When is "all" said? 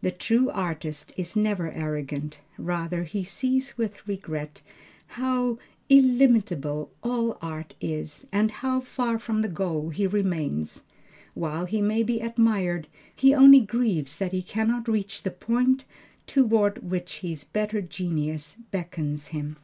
7.02-7.36